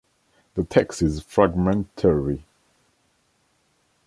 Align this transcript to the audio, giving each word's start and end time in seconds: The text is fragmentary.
The 0.55 0.63
text 0.63 1.03
is 1.03 1.21
fragmentary. 1.21 2.43